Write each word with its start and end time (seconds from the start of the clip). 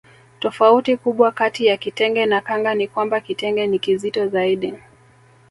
Tofauti 0.39 0.97
kubwa 0.97 1.31
kati 1.31 1.65
ya 1.65 1.77
kitenge 1.77 2.25
na 2.25 2.41
kanga 2.41 2.75
ni 2.75 2.87
kwamba 2.87 3.21
kitenge 3.21 3.67
ni 3.67 3.79
kizito 3.79 4.27
zaidi 4.27 4.73